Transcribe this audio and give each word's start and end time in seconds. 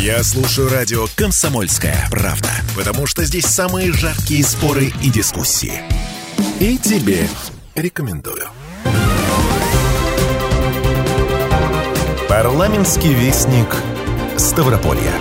Я 0.00 0.22
слушаю 0.24 0.70
радио 0.70 1.06
«Комсомольская 1.14 2.08
правда», 2.10 2.48
потому 2.74 3.04
что 3.04 3.22
здесь 3.22 3.44
самые 3.44 3.92
жаркие 3.92 4.42
споры 4.42 4.94
и 5.02 5.10
дискуссии. 5.10 5.82
И 6.58 6.78
тебе 6.78 7.28
рекомендую. 7.74 8.46
Парламентский 12.30 13.12
вестник 13.12 13.76
Ставрополья. 14.38 15.12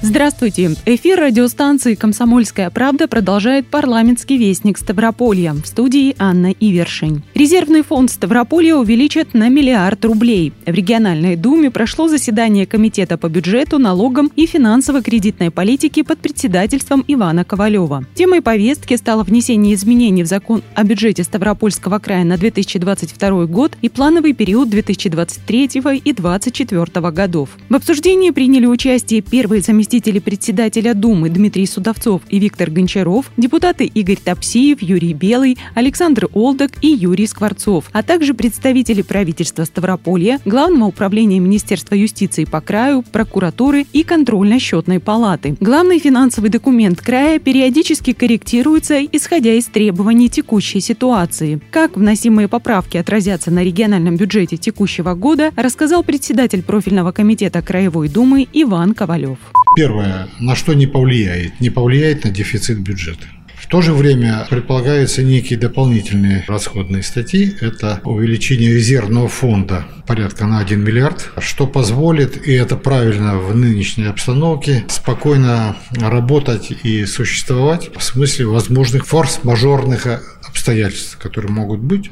Здравствуйте. 0.00 0.76
Эфир 0.86 1.18
радиостанции 1.18 1.96
«Комсомольская 1.96 2.70
правда» 2.70 3.08
продолжает 3.08 3.66
парламентский 3.66 4.38
вестник 4.38 4.78
Ставрополья. 4.78 5.54
В 5.54 5.66
студии 5.66 6.14
Анна 6.20 6.52
Ивершин. 6.52 7.24
Резервный 7.34 7.82
фонд 7.82 8.12
Ставрополья 8.12 8.76
увеличат 8.76 9.34
на 9.34 9.48
миллиард 9.48 10.04
рублей. 10.04 10.52
В 10.64 10.70
региональной 10.72 11.34
думе 11.34 11.72
прошло 11.72 12.06
заседание 12.06 12.64
Комитета 12.64 13.18
по 13.18 13.28
бюджету, 13.28 13.78
налогам 13.78 14.30
и 14.36 14.46
финансово-кредитной 14.46 15.50
политике 15.50 16.04
под 16.04 16.20
председательством 16.20 17.04
Ивана 17.08 17.44
Ковалева. 17.44 18.04
Темой 18.14 18.40
повестки 18.40 18.94
стало 18.96 19.24
внесение 19.24 19.74
изменений 19.74 20.22
в 20.22 20.26
закон 20.26 20.62
о 20.76 20.84
бюджете 20.84 21.24
Ставропольского 21.24 21.98
края 21.98 22.22
на 22.22 22.36
2022 22.38 23.46
год 23.46 23.72
и 23.82 23.88
плановый 23.88 24.32
период 24.32 24.70
2023 24.70 25.64
и 26.04 26.12
2024 26.12 27.10
годов. 27.10 27.48
В 27.68 27.74
обсуждении 27.74 28.30
приняли 28.30 28.66
участие 28.66 29.22
первые 29.22 29.60
заместители 29.60 29.87
заместители 29.88 30.18
председателя 30.18 30.92
Думы 30.92 31.30
Дмитрий 31.30 31.64
Судовцов 31.64 32.20
и 32.28 32.38
Виктор 32.38 32.70
Гончаров, 32.70 33.30
депутаты 33.38 33.86
Игорь 33.86 34.18
Топсиев, 34.22 34.82
Юрий 34.82 35.14
Белый, 35.14 35.56
Александр 35.74 36.28
Олдок 36.34 36.72
и 36.82 36.88
Юрий 36.88 37.26
Скворцов, 37.26 37.86
а 37.92 38.02
также 38.02 38.34
представители 38.34 39.00
правительства 39.00 39.64
Ставрополья, 39.64 40.40
Главного 40.44 40.88
управления 40.88 41.38
Министерства 41.40 41.94
юстиции 41.94 42.44
по 42.44 42.60
краю, 42.60 43.02
прокуратуры 43.02 43.86
и 43.94 44.02
контрольно-счетной 44.02 45.00
палаты. 45.00 45.56
Главный 45.58 45.98
финансовый 45.98 46.50
документ 46.50 47.00
края 47.00 47.38
периодически 47.38 48.12
корректируется, 48.12 49.02
исходя 49.02 49.54
из 49.54 49.64
требований 49.66 50.28
текущей 50.28 50.80
ситуации. 50.80 51.60
Как 51.70 51.96
вносимые 51.96 52.48
поправки 52.48 52.98
отразятся 52.98 53.50
на 53.50 53.64
региональном 53.64 54.16
бюджете 54.16 54.58
текущего 54.58 55.14
года, 55.14 55.50
рассказал 55.56 56.02
председатель 56.02 56.62
профильного 56.62 57.12
комитета 57.12 57.62
Краевой 57.62 58.10
Думы 58.10 58.46
Иван 58.52 58.92
Ковалев. 58.92 59.38
Первое, 59.78 60.26
на 60.40 60.56
что 60.56 60.74
не 60.74 60.88
повлияет? 60.88 61.60
Не 61.60 61.70
повлияет 61.70 62.24
на 62.24 62.30
дефицит 62.30 62.80
бюджета. 62.80 63.28
В 63.68 63.70
то 63.70 63.82
же 63.82 63.92
время 63.92 64.46
предполагаются 64.48 65.22
некие 65.22 65.58
дополнительные 65.58 66.42
расходные 66.48 67.02
статьи. 67.02 67.54
Это 67.60 68.00
увеличение 68.02 68.72
резервного 68.72 69.28
фонда 69.28 69.84
порядка 70.06 70.46
на 70.46 70.60
1 70.60 70.82
миллиард, 70.82 71.28
что 71.40 71.66
позволит, 71.66 72.46
и 72.46 72.52
это 72.52 72.76
правильно 72.76 73.36
в 73.36 73.54
нынешней 73.54 74.06
обстановке, 74.06 74.86
спокойно 74.88 75.76
работать 75.90 76.70
и 76.82 77.04
существовать 77.04 77.90
в 77.94 78.02
смысле 78.02 78.46
возможных 78.46 79.06
форс-мажорных 79.06 80.06
обстоятельств, 80.48 81.18
которые 81.18 81.52
могут 81.52 81.80
быть, 81.80 82.10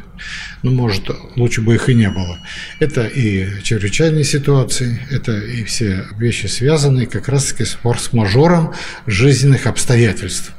но 0.63 0.71
может 0.71 1.11
лучше 1.37 1.63
бы 1.63 1.77
их 1.77 1.89
и 1.89 1.95
не 1.95 2.11
было. 2.11 2.39
Это 2.81 3.07
и 3.07 3.63
чрезвычайные 3.63 4.25
ситуации, 4.25 5.01
это 5.11 5.39
и 5.39 5.65
все 5.65 6.05
вещи 6.19 6.49
связанные 6.49 7.07
как 7.07 7.31
раз-таки 7.31 7.65
с 7.65 7.79
форс-мажором 7.83 8.75
жизненных 9.07 9.67
обстоятельств. 9.67 10.53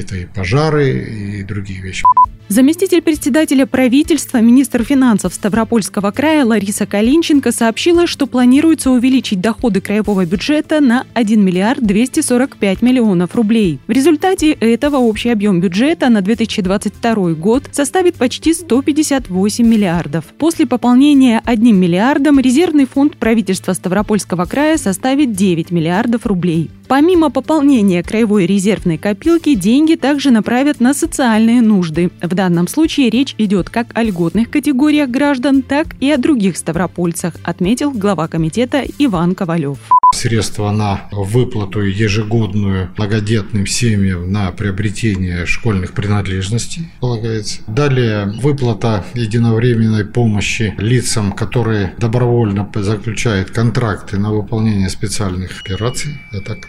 Это 0.00 0.16
и 0.16 0.26
пожары, 0.26 1.38
и 1.40 1.42
другие 1.42 1.80
вещи. 1.80 2.04
Заместитель 2.48 3.02
председателя 3.02 3.66
правительства, 3.66 4.38
министр 4.38 4.84
финансов 4.84 5.34
Ставропольского 5.34 6.12
края 6.12 6.44
Лариса 6.44 6.86
Калинченко 6.86 7.50
сообщила, 7.50 8.06
что 8.06 8.28
планируется 8.28 8.92
увеличить 8.92 9.40
доходы 9.40 9.80
краевого 9.80 10.24
бюджета 10.24 10.80
на 10.80 11.06
1 11.14 11.44
миллиард 11.44 11.84
245 11.84 12.82
миллионов 12.82 13.34
рублей. 13.34 13.80
В 13.88 13.90
результате 13.90 14.52
этого 14.52 14.98
общий 14.98 15.30
объем 15.30 15.60
бюджета 15.60 16.08
на 16.08 16.20
2022 16.20 17.32
год 17.32 17.64
составит 17.72 18.14
почти 18.14 18.54
158 18.54 19.66
миллиардов. 19.66 20.26
После 20.38 20.66
пополнения 20.66 21.42
1 21.44 21.76
миллиардом 21.76 22.38
резервный 22.38 22.86
фонд 22.86 23.16
правительства 23.16 23.72
Ставропольского 23.72 24.44
края 24.44 24.78
составит 24.78 25.32
9 25.32 25.72
миллиардов 25.72 26.26
рублей. 26.26 26.70
Помимо 26.88 27.30
пополнения 27.30 28.02
краевой 28.02 28.46
резервной 28.46 28.96
копилки, 28.96 29.54
деньги 29.54 29.96
также 29.96 30.30
направят 30.30 30.78
на 30.80 30.94
социальные 30.94 31.60
нужды. 31.60 32.10
В 32.22 32.34
данном 32.34 32.68
случае 32.68 33.10
речь 33.10 33.34
идет 33.38 33.70
как 33.70 33.88
о 33.94 34.04
льготных 34.04 34.50
категориях 34.50 35.10
граждан, 35.10 35.62
так 35.62 35.96
и 36.00 36.10
о 36.10 36.16
других 36.16 36.56
ставропольцах, 36.56 37.34
отметил 37.42 37.90
глава 37.90 38.28
комитета 38.28 38.84
Иван 38.98 39.34
Ковалев 39.34 39.78
средства 40.16 40.70
на 40.72 41.08
выплату 41.12 41.80
ежегодную 41.80 42.90
многодетным 42.96 43.66
семьям 43.66 44.32
на 44.32 44.50
приобретение 44.50 45.46
школьных 45.46 45.92
принадлежностей 45.92 46.90
полагается. 47.00 47.60
Далее 47.66 48.32
выплата 48.40 49.04
единовременной 49.14 50.04
помощи 50.04 50.74
лицам, 50.78 51.32
которые 51.32 51.94
добровольно 51.98 52.68
заключают 52.74 53.50
контракты 53.50 54.18
на 54.18 54.32
выполнение 54.32 54.88
специальных 54.88 55.60
операций, 55.60 56.18
называю. 56.32 56.62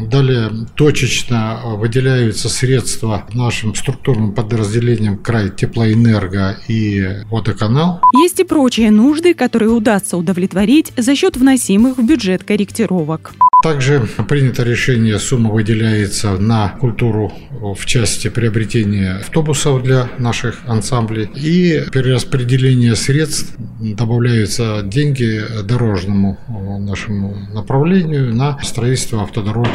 Далее 0.00 0.50
точечно 0.74 1.60
выделяются 1.76 2.48
средства 2.48 3.26
нашим 3.32 3.74
структурным 3.74 4.32
подразделениям 4.32 5.18
край 5.18 5.50
теплоэнерго 5.50 6.58
и 6.68 7.22
водоканал. 7.30 8.00
Есть 8.14 8.40
и 8.40 8.44
прочие 8.44 8.90
нужды, 8.90 9.34
которые 9.34 9.70
удастся 9.70 10.16
удовлетворить 10.16 10.92
за 10.96 11.14
счет 11.14 11.36
вносимых 11.36 11.98
в 11.98 12.06
бюджет 12.06 12.44
корректировок. 12.44 13.34
Также 13.66 14.08
принято 14.28 14.62
решение, 14.62 15.18
сумма 15.18 15.50
выделяется 15.50 16.38
на 16.38 16.68
культуру 16.68 17.32
в 17.50 17.84
части 17.84 18.28
приобретения 18.28 19.16
автобусов 19.16 19.82
для 19.82 20.08
наших 20.18 20.60
ансамблей 20.68 21.28
и 21.34 21.82
перераспределение 21.90 22.94
средств 22.94 23.56
добавляются 23.80 24.82
деньги 24.84 25.42
дорожному 25.64 26.38
нашему 26.78 27.34
направлению 27.52 28.32
на 28.32 28.56
строительство 28.62 29.24
автодороги 29.24 29.72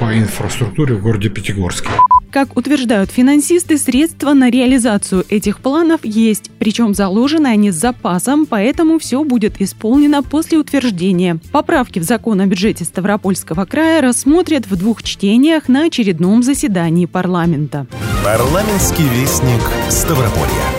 по 0.00 0.16
инфраструктуре 0.16 0.94
в 0.94 1.02
городе 1.02 1.28
Пятигорске. 1.28 1.90
Как 2.30 2.56
утверждают 2.56 3.10
финансисты, 3.10 3.78
средства 3.78 4.34
на 4.34 4.50
реализацию 4.50 5.24
этих 5.28 5.60
планов 5.60 6.04
есть, 6.04 6.50
причем 6.58 6.94
заложены 6.94 7.46
они 7.46 7.70
с 7.70 7.76
запасом, 7.76 8.46
поэтому 8.46 8.98
все 8.98 9.24
будет 9.24 9.60
исполнено 9.60 10.22
после 10.22 10.58
утверждения. 10.58 11.38
Поправки 11.52 11.98
в 11.98 12.02
закон 12.02 12.40
о 12.40 12.46
бюджете 12.46 12.84
Ставропольского 12.84 13.64
края 13.64 14.02
рассмотрят 14.02 14.66
в 14.66 14.76
двух 14.76 15.02
чтениях 15.02 15.68
на 15.68 15.84
очередном 15.84 16.42
заседании 16.42 17.06
парламента. 17.06 17.86
Парламентский 18.24 19.04
вестник 19.08 19.62
Ставрополья. 19.88 20.75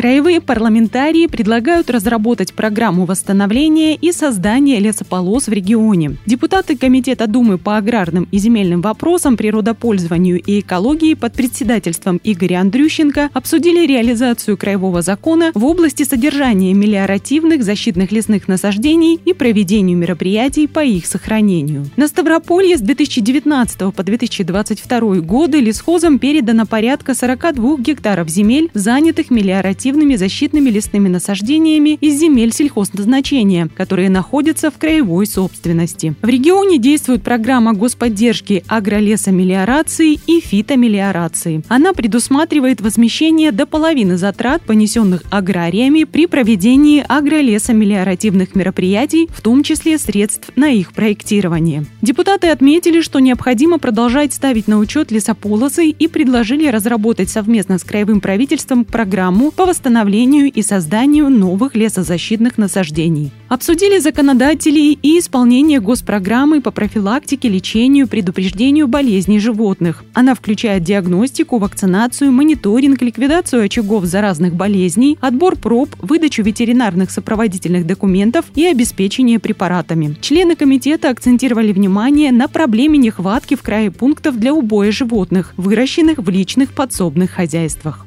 Краевые 0.00 0.40
парламентарии 0.40 1.26
предлагают 1.26 1.90
разработать 1.90 2.54
программу 2.54 3.04
восстановления 3.04 3.94
и 3.96 4.12
создания 4.12 4.78
лесополос 4.78 5.46
в 5.46 5.52
регионе. 5.52 6.16
Депутаты 6.24 6.78
Комитета 6.78 7.26
Думы 7.26 7.58
по 7.58 7.76
аграрным 7.76 8.26
и 8.32 8.38
земельным 8.38 8.80
вопросам, 8.80 9.36
природопользованию 9.36 10.40
и 10.40 10.60
экологии 10.60 11.12
под 11.12 11.34
председательством 11.34 12.18
Игоря 12.24 12.62
Андрющенко 12.62 13.28
обсудили 13.34 13.86
реализацию 13.86 14.56
краевого 14.56 15.02
закона 15.02 15.50
в 15.52 15.66
области 15.66 16.04
содержания 16.04 16.72
мелиоративных 16.72 17.62
защитных 17.62 18.10
лесных 18.10 18.48
насаждений 18.48 19.20
и 19.22 19.34
проведению 19.34 19.98
мероприятий 19.98 20.66
по 20.66 20.82
их 20.82 21.04
сохранению. 21.04 21.84
На 21.96 22.08
Ставрополье 22.08 22.78
с 22.78 22.80
2019 22.80 23.94
по 23.94 24.02
2022 24.02 25.16
годы 25.16 25.60
лесхозам 25.60 26.18
передано 26.18 26.64
порядка 26.64 27.14
42 27.14 27.76
гектаров 27.80 28.30
земель, 28.30 28.70
занятых 28.72 29.28
мелиоративными 29.28 29.89
активными 29.90 30.14
защитными 30.14 30.70
лесными 30.70 31.08
насаждениями 31.08 31.98
из 32.00 32.20
земель 32.20 32.52
сельхозназначения, 32.52 33.68
которые 33.76 34.08
находятся 34.08 34.70
в 34.70 34.78
краевой 34.78 35.26
собственности. 35.26 36.14
В 36.22 36.28
регионе 36.28 36.78
действует 36.78 37.24
программа 37.24 37.72
господдержки 37.72 38.62
агролесомелиорации 38.68 40.16
и 40.28 40.40
фитомелиорации. 40.40 41.64
Она 41.66 41.92
предусматривает 41.92 42.80
возмещение 42.80 43.50
до 43.50 43.66
половины 43.66 44.16
затрат, 44.16 44.62
понесенных 44.62 45.24
аграриями 45.28 46.04
при 46.04 46.26
проведении 46.26 47.04
агролесомелиоративных 47.08 48.54
мероприятий, 48.54 49.28
в 49.32 49.40
том 49.40 49.64
числе 49.64 49.98
средств 49.98 50.52
на 50.54 50.68
их 50.68 50.92
проектирование. 50.92 51.84
Депутаты 52.00 52.46
отметили, 52.46 53.00
что 53.00 53.18
необходимо 53.18 53.80
продолжать 53.80 54.32
ставить 54.32 54.68
на 54.68 54.78
учет 54.78 55.10
лесополосы 55.10 55.88
и 55.88 56.06
предложили 56.06 56.68
разработать 56.68 57.28
совместно 57.28 57.78
с 57.78 57.82
краевым 57.82 58.20
правительством 58.20 58.84
программу 58.84 59.50
по 59.50 59.66
восстановлению 59.66 59.79
восстановлению 59.80 60.52
и 60.52 60.62
созданию 60.62 61.30
новых 61.30 61.74
лесозащитных 61.74 62.58
насаждений. 62.58 63.32
Обсудили 63.48 63.98
законодателей 63.98 64.98
и 65.02 65.18
исполнение 65.18 65.80
госпрограммы 65.80 66.60
по 66.60 66.70
профилактике, 66.70 67.48
лечению, 67.48 68.06
предупреждению 68.06 68.88
болезней 68.88 69.40
животных. 69.40 70.04
Она 70.12 70.34
включает 70.34 70.84
диагностику, 70.84 71.58
вакцинацию, 71.58 72.30
мониторинг, 72.30 73.00
ликвидацию 73.00 73.64
очагов 73.64 74.04
заразных 74.04 74.54
болезней, 74.54 75.16
отбор 75.22 75.56
проб, 75.56 75.88
выдачу 75.98 76.42
ветеринарных 76.42 77.10
сопроводительных 77.10 77.86
документов 77.86 78.44
и 78.54 78.66
обеспечение 78.66 79.38
препаратами. 79.38 80.14
Члены 80.20 80.56
комитета 80.56 81.08
акцентировали 81.08 81.72
внимание 81.72 82.32
на 82.32 82.48
проблеме 82.48 82.98
нехватки 82.98 83.56
в 83.56 83.62
крае 83.62 83.90
пунктов 83.90 84.38
для 84.38 84.52
убоя 84.52 84.92
животных, 84.92 85.54
выращенных 85.56 86.18
в 86.18 86.28
личных 86.28 86.74
подсобных 86.74 87.30
хозяйствах. 87.30 88.06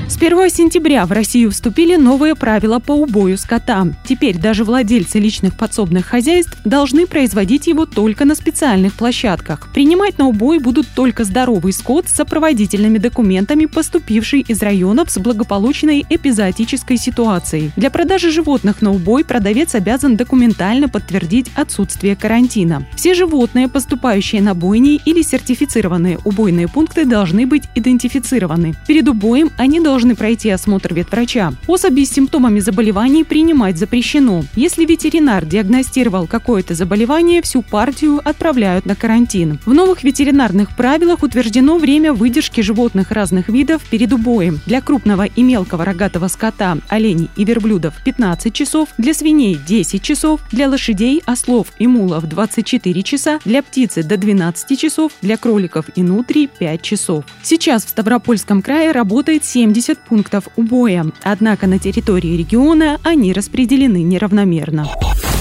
С 0.11 0.17
1 0.17 0.49
сентября 0.49 1.05
в 1.05 1.13
Россию 1.13 1.51
вступили 1.51 1.95
новые 1.95 2.35
правила 2.35 2.79
по 2.79 2.91
убою 2.91 3.37
скота. 3.37 3.87
Теперь 4.03 4.37
даже 4.37 4.65
владельцы 4.65 5.19
личных 5.19 5.55
подсобных 5.55 6.05
хозяйств 6.05 6.57
должны 6.65 7.07
производить 7.07 7.67
его 7.67 7.85
только 7.85 8.25
на 8.25 8.35
специальных 8.35 8.93
площадках. 8.95 9.69
Принимать 9.73 10.17
на 10.17 10.27
убой 10.27 10.59
будут 10.59 10.85
только 10.93 11.23
здоровый 11.23 11.71
скот 11.71 12.09
с 12.09 12.15
сопроводительными 12.15 12.97
документами, 12.97 13.67
поступивший 13.67 14.41
из 14.41 14.61
районов 14.61 15.09
с 15.09 15.17
благополучной 15.17 16.05
эпизоотической 16.09 16.97
ситуацией. 16.97 17.71
Для 17.77 17.89
продажи 17.89 18.31
животных 18.31 18.81
на 18.81 18.91
убой 18.91 19.23
продавец 19.23 19.75
обязан 19.75 20.17
документально 20.17 20.89
подтвердить 20.89 21.49
отсутствие 21.55 22.17
карантина. 22.17 22.85
Все 22.97 23.13
животные, 23.13 23.69
поступающие 23.69 24.41
на 24.41 24.55
бойни 24.55 24.99
или 25.05 25.21
сертифицированные 25.21 26.19
убойные 26.25 26.67
пункты, 26.67 27.05
должны 27.05 27.47
быть 27.47 27.63
идентифицированы. 27.75 28.73
Перед 28.85 29.07
убоем 29.07 29.51
они 29.57 29.79
должны 29.79 30.00
должны 30.01 30.15
пройти 30.15 30.49
осмотр 30.49 30.95
ветврача. 30.95 31.53
Особи 31.67 32.05
с 32.05 32.11
симптомами 32.11 32.59
заболеваний 32.59 33.23
принимать 33.23 33.77
запрещено. 33.77 34.43
Если 34.55 34.83
ветеринар 34.83 35.45
диагностировал 35.45 36.25
какое-то 36.25 36.73
заболевание, 36.73 37.43
всю 37.43 37.61
партию 37.61 38.19
отправляют 38.23 38.87
на 38.87 38.95
карантин. 38.95 39.59
В 39.63 39.75
новых 39.75 40.03
ветеринарных 40.03 40.75
правилах 40.75 41.21
утверждено 41.21 41.77
время 41.77 42.13
выдержки 42.13 42.61
животных 42.61 43.11
разных 43.11 43.47
видов 43.47 43.83
перед 43.91 44.11
убоем. 44.11 44.59
Для 44.65 44.81
крупного 44.81 45.25
и 45.25 45.43
мелкого 45.43 45.85
рогатого 45.85 46.29
скота, 46.29 46.79
оленей 46.87 47.29
и 47.35 47.45
верблюдов 47.45 47.93
15 48.03 48.51
часов, 48.51 48.89
для 48.97 49.13
свиней 49.13 49.55
10 49.67 50.01
часов, 50.01 50.41
для 50.51 50.67
лошадей, 50.67 51.21
ослов 51.27 51.67
и 51.77 51.85
мулов 51.85 52.27
24 52.27 53.03
часа, 53.03 53.39
для 53.45 53.61
птицы 53.61 54.01
до 54.01 54.17
12 54.17 54.79
часов, 54.79 55.11
для 55.21 55.37
кроликов 55.37 55.85
и 55.95 56.01
нутрий 56.01 56.47
5 56.47 56.81
часов. 56.81 57.23
Сейчас 57.43 57.85
в 57.85 57.89
Ставропольском 57.89 58.63
крае 58.63 58.91
работает 58.93 59.45
70 59.45 59.90
70 59.91 59.99
пунктов 59.99 60.47
убоя, 60.55 61.05
однако 61.23 61.67
на 61.67 61.79
территории 61.79 62.37
региона 62.37 62.99
они 63.03 63.33
распределены 63.33 64.03
неравномерно. 64.03 64.87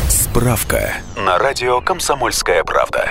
Справка 0.09 0.95
на 1.17 1.39
радио 1.39 1.81
«Комсомольская 1.81 2.65
правда». 2.65 3.11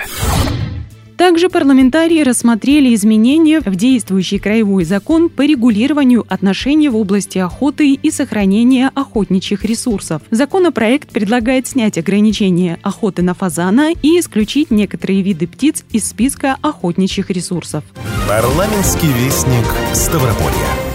Также 1.16 1.50
парламентарии 1.50 2.22
рассмотрели 2.22 2.94
изменения 2.94 3.60
в 3.60 3.76
действующий 3.76 4.38
краевой 4.38 4.84
закон 4.84 5.28
по 5.28 5.42
регулированию 5.42 6.24
отношений 6.30 6.88
в 6.88 6.96
области 6.96 7.36
охоты 7.36 7.92
и 7.92 8.10
сохранения 8.10 8.90
охотничьих 8.94 9.66
ресурсов. 9.66 10.22
Законопроект 10.30 11.10
предлагает 11.10 11.66
снять 11.66 11.98
ограничения 11.98 12.78
охоты 12.82 13.20
на 13.20 13.34
фазана 13.34 13.92
и 14.02 14.18
исключить 14.18 14.70
некоторые 14.70 15.20
виды 15.20 15.46
птиц 15.46 15.84
из 15.92 16.08
списка 16.08 16.56
охотничьих 16.62 17.28
ресурсов. 17.30 17.84
Парламентский 18.26 19.12
вестник 19.12 19.66
Ставрополья. 19.92 20.89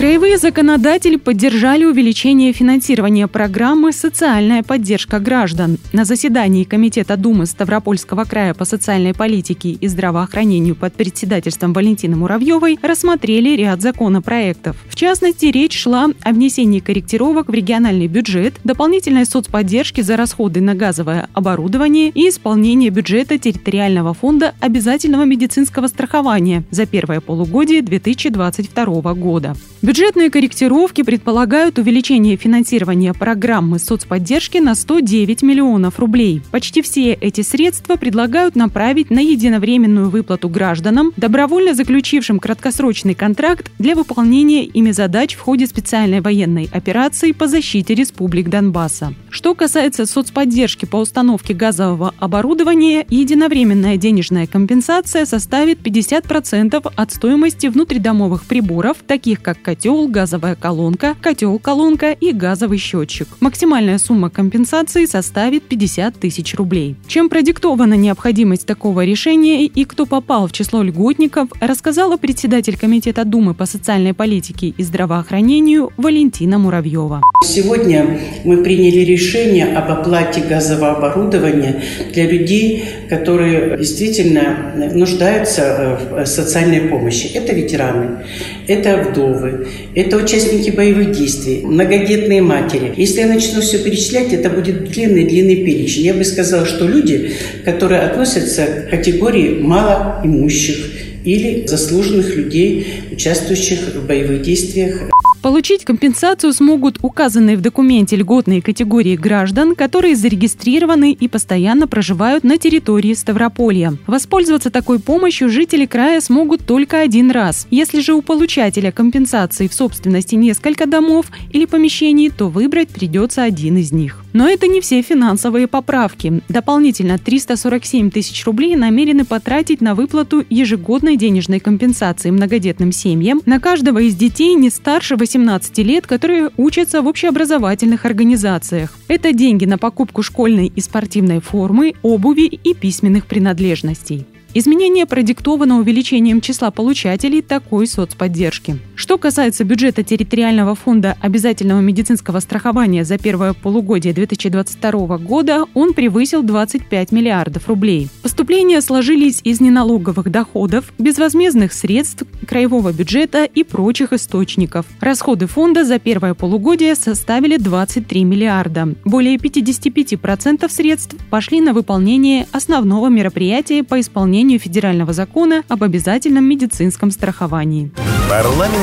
Краевые 0.00 0.38
законодатели 0.38 1.16
поддержали 1.16 1.84
увеличение 1.84 2.54
финансирования 2.54 3.28
программы 3.28 3.92
«Социальная 3.92 4.62
поддержка 4.62 5.18
граждан». 5.20 5.76
На 5.92 6.06
заседании 6.06 6.64
Комитета 6.64 7.18
Думы 7.18 7.44
Ставропольского 7.44 8.24
края 8.24 8.54
по 8.54 8.64
социальной 8.64 9.12
политике 9.12 9.72
и 9.72 9.88
здравоохранению 9.88 10.74
под 10.74 10.94
председательством 10.94 11.74
Валентины 11.74 12.16
Муравьевой 12.16 12.78
рассмотрели 12.80 13.50
ряд 13.50 13.82
законопроектов. 13.82 14.74
В 14.88 14.96
частности, 14.96 15.44
речь 15.44 15.78
шла 15.78 16.08
о 16.22 16.32
внесении 16.32 16.80
корректировок 16.80 17.48
в 17.48 17.52
региональный 17.52 18.06
бюджет, 18.06 18.54
дополнительной 18.64 19.26
соцподдержки 19.26 20.00
за 20.00 20.16
расходы 20.16 20.62
на 20.62 20.74
газовое 20.74 21.28
оборудование 21.34 22.08
и 22.08 22.30
исполнение 22.30 22.88
бюджета 22.88 23.36
территориального 23.36 24.14
фонда 24.14 24.54
обязательного 24.60 25.24
медицинского 25.24 25.88
страхования 25.88 26.64
за 26.70 26.86
первое 26.86 27.20
полугодие 27.20 27.82
2022 27.82 29.12
года. 29.12 29.54
Бюджетные 29.90 30.30
корректировки 30.30 31.02
предполагают 31.02 31.76
увеличение 31.80 32.36
финансирования 32.36 33.12
программы 33.12 33.80
соцподдержки 33.80 34.58
на 34.58 34.76
109 34.76 35.42
миллионов 35.42 35.98
рублей. 35.98 36.42
Почти 36.52 36.80
все 36.80 37.12
эти 37.14 37.40
средства 37.40 37.96
предлагают 37.96 38.54
направить 38.54 39.10
на 39.10 39.18
единовременную 39.18 40.08
выплату 40.08 40.48
гражданам, 40.48 41.12
добровольно 41.16 41.74
заключившим 41.74 42.38
краткосрочный 42.38 43.14
контракт 43.14 43.72
для 43.80 43.96
выполнения 43.96 44.64
ими 44.64 44.92
задач 44.92 45.34
в 45.34 45.40
ходе 45.40 45.66
специальной 45.66 46.20
военной 46.20 46.70
операции 46.72 47.32
по 47.32 47.48
защите 47.48 47.92
республик 47.92 48.48
Донбасса. 48.48 49.12
Что 49.28 49.56
касается 49.56 50.06
соцподдержки 50.06 50.84
по 50.84 50.98
установке 50.98 51.52
газового 51.52 52.14
оборудования, 52.20 53.04
единовременная 53.10 53.96
денежная 53.96 54.46
компенсация 54.46 55.26
составит 55.26 55.80
50% 55.80 56.92
от 56.94 57.12
стоимости 57.12 57.66
внутридомовых 57.66 58.44
приборов, 58.44 58.98
таких 59.04 59.42
как 59.42 59.60
котел, 59.60 59.79
котел, 59.80 60.08
газовая 60.08 60.56
колонка, 60.56 61.16
котел-колонка 61.22 62.12
и 62.12 62.32
газовый 62.32 62.76
счетчик. 62.76 63.28
Максимальная 63.40 63.96
сумма 63.96 64.28
компенсации 64.28 65.06
составит 65.06 65.62
50 65.62 66.16
тысяч 66.16 66.54
рублей. 66.54 66.96
Чем 67.06 67.30
продиктована 67.30 67.94
необходимость 67.94 68.66
такого 68.66 69.06
решения 69.06 69.64
и 69.64 69.84
кто 69.86 70.04
попал 70.04 70.48
в 70.48 70.52
число 70.52 70.82
льготников, 70.82 71.48
рассказала 71.60 72.18
председатель 72.18 72.76
Комитета 72.76 73.24
Думы 73.24 73.54
по 73.54 73.64
социальной 73.64 74.12
политике 74.12 74.74
и 74.76 74.82
здравоохранению 74.82 75.92
Валентина 75.96 76.58
Муравьева. 76.58 77.22
Сегодня 77.42 78.20
мы 78.44 78.62
приняли 78.62 78.98
решение 78.98 79.74
об 79.74 79.90
оплате 79.90 80.42
газового 80.42 80.90
оборудования 80.90 81.82
для 82.12 82.30
людей, 82.30 82.84
которые 83.08 83.78
действительно 83.78 84.74
нуждаются 84.94 85.98
в 86.10 86.26
социальной 86.26 86.82
помощи. 86.82 87.28
Это 87.32 87.54
ветераны, 87.54 88.26
это 88.66 88.98
вдовы, 88.98 89.59
это 89.94 90.16
участники 90.16 90.70
боевых 90.70 91.12
действий, 91.12 91.60
многодетные 91.64 92.42
матери. 92.42 92.92
Если 92.96 93.20
я 93.20 93.26
начну 93.26 93.60
все 93.60 93.78
перечислять, 93.78 94.32
это 94.32 94.50
будет 94.50 94.90
длинный-длинный 94.90 95.56
перечень. 95.56 96.02
Я 96.02 96.14
бы 96.14 96.24
сказала, 96.24 96.66
что 96.66 96.86
люди, 96.86 97.32
которые 97.64 98.02
относятся 98.02 98.66
к 98.66 98.90
категории 98.90 99.60
малоимущих 99.60 100.76
или 101.24 101.66
заслуженных 101.66 102.34
людей, 102.36 102.86
участвующих 103.12 103.94
в 103.94 104.06
боевых 104.06 104.42
действиях 104.42 105.10
Получить 105.42 105.86
компенсацию 105.86 106.52
смогут 106.52 106.98
указанные 107.00 107.56
в 107.56 107.62
документе 107.62 108.16
льготные 108.16 108.60
категории 108.60 109.16
граждан, 109.16 109.74
которые 109.74 110.14
зарегистрированы 110.14 111.12
и 111.12 111.28
постоянно 111.28 111.88
проживают 111.88 112.44
на 112.44 112.58
территории 112.58 113.14
Ставрополья. 113.14 113.94
Воспользоваться 114.06 114.70
такой 114.70 114.98
помощью 115.00 115.48
жители 115.48 115.86
края 115.86 116.20
смогут 116.20 116.66
только 116.66 117.00
один 117.00 117.30
раз. 117.30 117.66
Если 117.70 118.00
же 118.00 118.12
у 118.12 118.20
получателя 118.20 118.92
компенсации 118.92 119.66
в 119.66 119.72
собственности 119.72 120.34
несколько 120.34 120.86
домов 120.86 121.26
или 121.50 121.64
помещений, 121.64 122.28
то 122.28 122.48
выбрать 122.48 122.90
придется 122.90 123.42
один 123.42 123.78
из 123.78 123.92
них. 123.92 124.19
Но 124.32 124.48
это 124.48 124.66
не 124.66 124.80
все 124.80 125.02
финансовые 125.02 125.66
поправки. 125.66 126.42
Дополнительно 126.48 127.18
347 127.18 128.10
тысяч 128.10 128.44
рублей 128.44 128.76
намерены 128.76 129.24
потратить 129.24 129.80
на 129.80 129.94
выплату 129.94 130.44
ежегодной 130.48 131.16
денежной 131.16 131.60
компенсации 131.60 132.30
многодетным 132.30 132.92
семьям 132.92 133.40
на 133.46 133.58
каждого 133.58 133.98
из 133.98 134.14
детей 134.14 134.54
не 134.54 134.70
старше 134.70 135.16
18 135.16 135.78
лет, 135.78 136.06
которые 136.06 136.50
учатся 136.56 137.02
в 137.02 137.06
общеобразовательных 137.06 138.04
организациях. 138.04 138.96
Это 139.08 139.32
деньги 139.32 139.64
на 139.64 139.78
покупку 139.78 140.22
школьной 140.22 140.72
и 140.74 140.80
спортивной 140.80 141.40
формы, 141.40 141.94
обуви 142.02 142.46
и 142.46 142.74
письменных 142.74 143.26
принадлежностей. 143.26 144.26
Изменение 144.52 145.06
продиктовано 145.06 145.78
увеличением 145.78 146.40
числа 146.40 146.72
получателей 146.72 147.40
такой 147.40 147.86
соцподдержки. 147.86 148.78
Что 149.00 149.16
касается 149.16 149.64
бюджета 149.64 150.02
территориального 150.02 150.74
фонда 150.74 151.16
обязательного 151.22 151.80
медицинского 151.80 152.38
страхования 152.40 153.02
за 153.02 153.16
первое 153.16 153.54
полугодие 153.54 154.12
2022 154.12 155.16
года, 155.16 155.64
он 155.72 155.94
превысил 155.94 156.42
25 156.42 157.10
миллиардов 157.10 157.66
рублей. 157.66 158.10
Поступления 158.22 158.82
сложились 158.82 159.40
из 159.42 159.58
неналоговых 159.58 160.30
доходов, 160.30 160.92
безвозмездных 160.98 161.72
средств, 161.72 162.24
краевого 162.46 162.92
бюджета 162.92 163.46
и 163.46 163.64
прочих 163.64 164.12
источников. 164.12 164.84
Расходы 165.00 165.46
фонда 165.46 165.86
за 165.86 165.98
первое 165.98 166.34
полугодие 166.34 166.94
составили 166.94 167.56
23 167.56 168.24
миллиарда. 168.24 168.96
Более 169.06 169.38
55% 169.38 170.70
средств 170.70 171.16
пошли 171.30 171.62
на 171.62 171.72
выполнение 171.72 172.46
основного 172.52 173.08
мероприятия 173.08 173.82
по 173.82 173.98
исполнению 173.98 174.58
федерального 174.58 175.14
закона 175.14 175.64
об 175.68 175.84
обязательном 175.84 176.44
медицинском 176.44 177.10
страховании. 177.10 177.90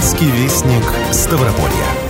Парламентский 0.07 0.41
вестник 0.41 1.13
Ставрополья. 1.13 2.06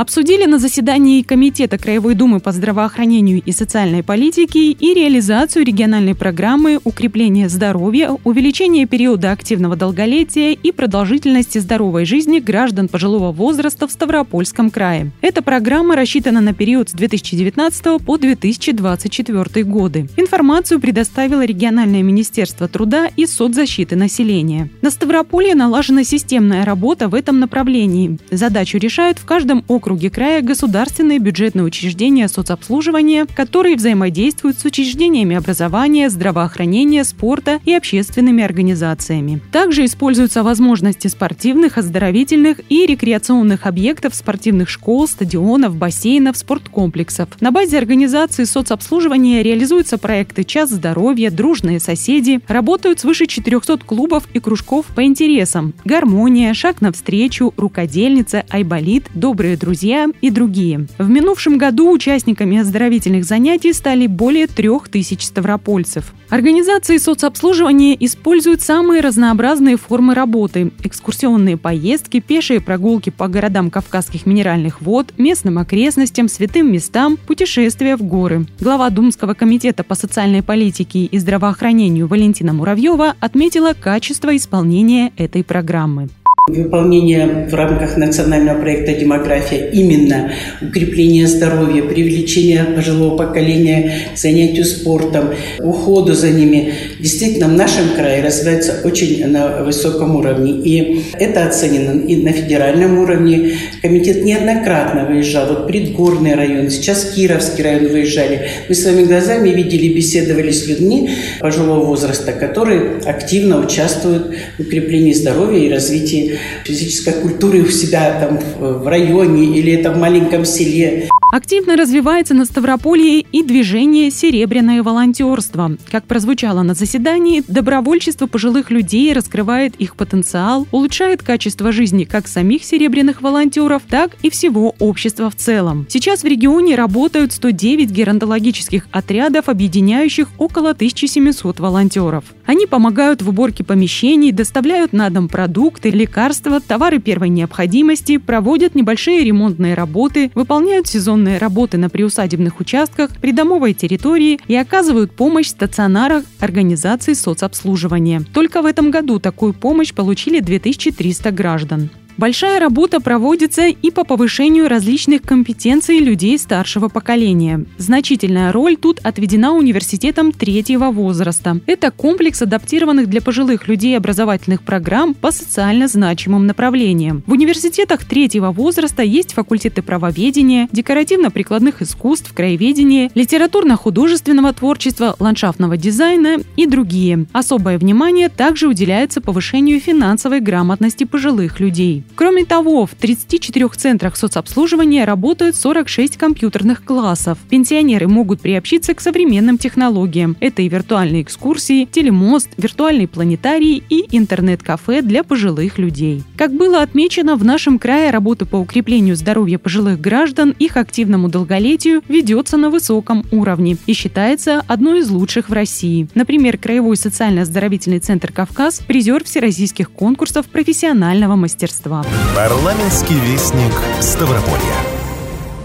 Обсудили 0.00 0.46
на 0.46 0.58
заседании 0.58 1.20
Комитета 1.20 1.76
Краевой 1.76 2.14
Думы 2.14 2.40
по 2.40 2.52
здравоохранению 2.52 3.42
и 3.44 3.52
социальной 3.52 4.02
политике 4.02 4.70
и 4.70 4.94
реализацию 4.94 5.62
региональной 5.62 6.14
программы 6.14 6.80
укрепления 6.84 7.50
здоровья, 7.50 8.16
увеличение 8.24 8.86
периода 8.86 9.30
активного 9.30 9.76
долголетия 9.76 10.52
и 10.52 10.72
продолжительности 10.72 11.58
здоровой 11.58 12.06
жизни 12.06 12.38
граждан 12.38 12.88
пожилого 12.88 13.30
возраста 13.30 13.86
в 13.86 13.92
Ставропольском 13.92 14.70
крае. 14.70 15.10
Эта 15.20 15.42
программа 15.42 15.96
рассчитана 15.96 16.40
на 16.40 16.54
период 16.54 16.88
с 16.88 16.92
2019 16.92 18.02
по 18.02 18.16
2024 18.16 19.64
годы. 19.66 20.08
Информацию 20.16 20.80
предоставило 20.80 21.44
региональное 21.44 22.02
министерство 22.02 22.68
труда 22.68 23.10
и 23.18 23.26
соцзащиты 23.26 23.96
населения. 23.96 24.70
На 24.80 24.90
Ставрополье 24.90 25.54
налажена 25.54 26.04
системная 26.04 26.64
работа 26.64 27.10
в 27.10 27.14
этом 27.14 27.38
направлении. 27.38 28.16
Задачу 28.30 28.78
решают 28.78 29.18
в 29.18 29.26
каждом 29.26 29.62
округе 29.68 29.89
округе 29.90 30.08
края 30.08 30.40
государственные 30.40 31.18
бюджетные 31.18 31.64
учреждения 31.64 32.28
соцобслуживания, 32.28 33.26
которые 33.26 33.74
взаимодействуют 33.74 34.56
с 34.56 34.64
учреждениями 34.64 35.34
образования, 35.34 36.08
здравоохранения, 36.10 37.02
спорта 37.02 37.58
и 37.64 37.72
общественными 37.74 38.44
организациями. 38.44 39.40
Также 39.50 39.84
используются 39.84 40.44
возможности 40.44 41.08
спортивных, 41.08 41.76
оздоровительных 41.76 42.60
и 42.68 42.86
рекреационных 42.86 43.66
объектов 43.66 44.14
спортивных 44.14 44.68
школ, 44.68 45.08
стадионов, 45.08 45.74
бассейнов, 45.74 46.36
спорткомплексов. 46.36 47.28
На 47.40 47.50
базе 47.50 47.76
организации 47.76 48.44
соцобслуживания 48.44 49.42
реализуются 49.42 49.98
проекты 49.98 50.44
«Час 50.44 50.70
здоровья», 50.70 51.32
«Дружные 51.32 51.80
соседи», 51.80 52.38
работают 52.46 53.00
свыше 53.00 53.26
400 53.26 53.78
клубов 53.78 54.28
и 54.34 54.38
кружков 54.38 54.86
по 54.94 55.02
интересам 55.02 55.74
«Гармония», 55.84 56.54
«Шаг 56.54 56.80
навстречу», 56.80 57.52
«Рукодельница», 57.56 58.44
«Айболит», 58.50 59.06
«Добрые 59.14 59.56
друзья», 59.56 59.79
друзья 59.80 60.08
и 60.20 60.28
другие. 60.28 60.86
В 60.98 61.08
минувшем 61.08 61.56
году 61.56 61.90
участниками 61.90 62.58
оздоровительных 62.58 63.24
занятий 63.24 63.72
стали 63.72 64.06
более 64.06 64.46
трех 64.46 64.90
тысяч 64.90 65.22
ставропольцев. 65.22 66.12
Организации 66.28 66.98
соцобслуживания 66.98 67.96
используют 67.98 68.60
самые 68.60 69.00
разнообразные 69.00 69.78
формы 69.78 70.12
работы– 70.12 70.70
экскурсионные 70.84 71.56
поездки, 71.56 72.20
пешие 72.20 72.60
прогулки 72.60 73.08
по 73.08 73.26
городам 73.26 73.70
Кавказских 73.70 74.26
минеральных 74.26 74.82
вод, 74.82 75.14
местным 75.16 75.56
окрестностям, 75.56 76.28
святым 76.28 76.70
местам, 76.70 77.16
путешествия 77.16 77.96
в 77.96 78.02
горы. 78.02 78.44
Глава 78.60 78.90
Думского 78.90 79.32
комитета 79.32 79.82
по 79.82 79.94
социальной 79.94 80.42
политике 80.42 81.06
и 81.06 81.18
здравоохранению 81.18 82.06
Валентина 82.06 82.52
Муравьева 82.52 83.14
отметила 83.18 83.72
качество 83.72 84.36
исполнения 84.36 85.12
этой 85.16 85.42
программы. 85.42 86.10
Выполнение 86.50 87.46
в 87.48 87.54
рамках 87.54 87.96
национального 87.96 88.60
проекта 88.60 88.92
«Демография» 88.94 89.68
именно 89.70 90.32
укрепление 90.60 91.28
здоровья, 91.28 91.82
привлечение 91.82 92.64
пожилого 92.64 93.16
поколения 93.16 93.92
к 94.12 94.18
занятию 94.18 94.64
спортом, 94.64 95.26
уходу 95.60 96.14
за 96.14 96.30
ними, 96.30 96.72
действительно 96.98 97.46
в 97.46 97.52
нашем 97.52 97.90
крае 97.94 98.24
развивается 98.24 98.80
очень 98.82 99.24
на 99.28 99.62
высоком 99.62 100.16
уровне. 100.16 100.50
И 100.50 101.04
это 101.12 101.46
оценено 101.46 102.04
и 102.04 102.16
на 102.16 102.32
федеральном 102.32 102.98
уровне. 102.98 103.52
Комитет 103.80 104.24
неоднократно 104.24 105.04
выезжал, 105.04 105.46
вот 105.46 105.68
Предгорный 105.68 106.34
район, 106.34 106.68
сейчас 106.70 107.12
Кировский 107.14 107.62
район 107.62 107.86
выезжали. 107.92 108.48
Мы 108.68 108.74
своими 108.74 109.04
глазами 109.04 109.50
видели, 109.50 109.94
беседовали 109.94 110.50
с 110.50 110.66
людьми 110.66 111.10
пожилого 111.38 111.84
возраста, 111.84 112.32
которые 112.32 112.98
активно 113.06 113.60
участвуют 113.60 114.34
в 114.58 114.62
укреплении 114.62 115.12
здоровья 115.12 115.60
и 115.60 115.72
развитии 115.72 116.39
физической 116.64 117.14
культуры 117.14 117.62
у 117.62 117.68
себя 117.68 118.20
там 118.20 118.38
в 118.58 118.86
районе 118.86 119.58
или 119.58 119.72
это 119.72 119.92
в 119.92 119.98
маленьком 119.98 120.44
селе. 120.44 121.08
Активно 121.32 121.76
развивается 121.76 122.34
на 122.34 122.44
Ставрополье 122.44 123.20
и 123.20 123.44
движение 123.44 124.10
«Серебряное 124.10 124.82
волонтерство». 124.82 125.76
Как 125.88 126.04
прозвучало 126.04 126.62
на 126.62 126.74
заседании, 126.74 127.44
добровольчество 127.46 128.26
пожилых 128.26 128.72
людей 128.72 129.12
раскрывает 129.12 129.76
их 129.76 129.94
потенциал, 129.94 130.66
улучшает 130.72 131.22
качество 131.22 131.70
жизни 131.70 132.02
как 132.02 132.26
самих 132.26 132.64
серебряных 132.64 133.22
волонтеров, 133.22 133.82
так 133.88 134.16
и 134.22 134.30
всего 134.30 134.74
общества 134.80 135.30
в 135.30 135.36
целом. 135.36 135.86
Сейчас 135.88 136.24
в 136.24 136.26
регионе 136.26 136.74
работают 136.74 137.32
109 137.32 137.90
геронтологических 137.90 138.88
отрядов, 138.90 139.48
объединяющих 139.48 140.26
около 140.36 140.70
1700 140.70 141.60
волонтеров. 141.60 142.24
Они 142.50 142.66
помогают 142.66 143.22
в 143.22 143.28
уборке 143.28 143.62
помещений, 143.62 144.32
доставляют 144.32 144.92
на 144.92 145.10
дом 145.10 145.28
продукты, 145.28 145.90
лекарства, 145.90 146.60
товары 146.60 146.98
первой 146.98 147.28
необходимости, 147.28 148.16
проводят 148.16 148.74
небольшие 148.74 149.22
ремонтные 149.22 149.74
работы, 149.74 150.32
выполняют 150.34 150.88
сезон 150.88 151.20
организационные 151.20 151.38
работы 151.38 151.78
на 151.78 151.88
приусадебных 151.88 152.60
участках, 152.60 153.10
придомовой 153.20 153.74
территории 153.74 154.38
и 154.48 154.56
оказывают 154.56 155.12
помощь 155.12 155.46
в 155.46 155.50
стационарах 155.50 156.24
организации 156.40 157.14
соцобслуживания. 157.14 158.22
Только 158.32 158.62
в 158.62 158.66
этом 158.66 158.90
году 158.90 159.18
такую 159.18 159.52
помощь 159.52 159.92
получили 159.92 160.40
2300 160.40 161.30
граждан. 161.32 161.90
Большая 162.16 162.60
работа 162.60 163.00
проводится 163.00 163.66
и 163.66 163.90
по 163.90 164.04
повышению 164.04 164.68
различных 164.68 165.22
компетенций 165.22 165.98
людей 165.98 166.38
старшего 166.38 166.88
поколения. 166.88 167.64
Значительная 167.78 168.52
роль 168.52 168.76
тут 168.76 169.00
отведена 169.02 169.52
университетам 169.52 170.32
третьего 170.32 170.90
возраста. 170.90 171.60
Это 171.66 171.90
комплекс 171.90 172.42
адаптированных 172.42 173.08
для 173.08 173.20
пожилых 173.20 173.68
людей 173.68 173.96
образовательных 173.96 174.62
программ 174.62 175.14
по 175.14 175.30
социально 175.32 175.88
значимым 175.88 176.46
направлениям. 176.46 177.22
В 177.26 177.32
университетах 177.32 178.04
третьего 178.04 178.50
возраста 178.52 179.02
есть 179.02 179.32
факультеты 179.32 179.82
правоведения, 179.82 180.68
декоративно-прикладных 180.72 181.82
искусств, 181.82 182.32
краеведения, 182.34 183.10
литературно-художественного 183.14 184.52
творчества, 184.52 185.16
ландшафтного 185.18 185.76
дизайна 185.76 186.38
и 186.56 186.66
другие. 186.66 187.26
Особое 187.32 187.78
внимание 187.78 188.28
также 188.28 188.68
уделяется 188.68 189.20
повышению 189.20 189.80
финансовой 189.80 190.40
грамотности 190.40 191.04
пожилых 191.04 191.60
людей. 191.60 191.99
Кроме 192.14 192.44
того, 192.44 192.86
в 192.86 192.94
34 192.94 193.68
центрах 193.76 194.16
соцобслуживания 194.16 195.04
работают 195.04 195.56
46 195.56 196.16
компьютерных 196.16 196.84
классов. 196.84 197.38
Пенсионеры 197.48 198.08
могут 198.08 198.40
приобщиться 198.40 198.94
к 198.94 199.00
современным 199.00 199.58
технологиям. 199.58 200.36
Это 200.40 200.62
и 200.62 200.68
виртуальные 200.68 201.22
экскурсии, 201.22 201.84
телемост, 201.84 202.50
виртуальный 202.56 203.08
планетарий 203.08 203.82
и 203.88 204.06
интернет-кафе 204.16 205.02
для 205.02 205.24
пожилых 205.24 205.78
людей. 205.78 206.22
Как 206.40 206.54
было 206.54 206.80
отмечено, 206.80 207.36
в 207.36 207.44
нашем 207.44 207.78
крае 207.78 208.08
работа 208.08 208.46
по 208.46 208.56
укреплению 208.56 209.14
здоровья 209.14 209.58
пожилых 209.58 210.00
граждан, 210.00 210.54
их 210.58 210.78
активному 210.78 211.28
долголетию 211.28 212.02
ведется 212.08 212.56
на 212.56 212.70
высоком 212.70 213.26
уровне 213.30 213.76
и 213.84 213.92
считается 213.92 214.64
одной 214.66 215.00
из 215.00 215.10
лучших 215.10 215.50
в 215.50 215.52
России. 215.52 216.08
Например, 216.14 216.56
Краевой 216.56 216.96
социально-оздоровительный 216.96 217.98
центр 217.98 218.32
«Кавказ»– 218.32 218.80
призер 218.86 219.22
всероссийских 219.22 219.90
конкурсов 219.90 220.46
профессионального 220.46 221.36
мастерства. 221.36 222.06
Парламентский 222.34 223.20
вестник 223.20 223.74
Ставрополья. 224.00 224.89